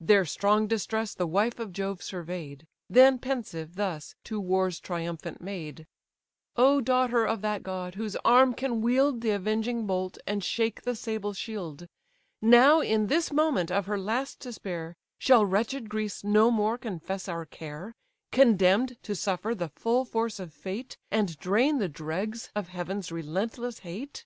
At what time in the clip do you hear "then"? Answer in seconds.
2.88-3.18